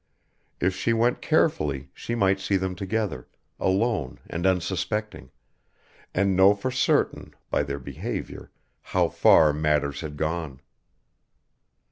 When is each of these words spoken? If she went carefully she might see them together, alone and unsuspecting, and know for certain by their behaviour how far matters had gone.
If 0.59 0.75
she 0.75 0.93
went 0.93 1.21
carefully 1.21 1.91
she 1.93 2.15
might 2.15 2.39
see 2.39 2.57
them 2.57 2.73
together, 2.73 3.27
alone 3.59 4.17
and 4.27 4.47
unsuspecting, 4.47 5.29
and 6.11 6.35
know 6.35 6.55
for 6.55 6.71
certain 6.71 7.35
by 7.51 7.61
their 7.61 7.77
behaviour 7.79 8.49
how 8.97 9.09
far 9.09 9.53
matters 9.53 10.01
had 10.01 10.17
gone. 10.17 10.61